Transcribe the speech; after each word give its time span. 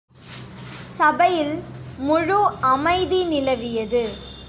சபையில் 0.87 1.53
முழு 1.97 2.39
அமைதி 2.61 3.23
நிலவியது. 3.25 4.03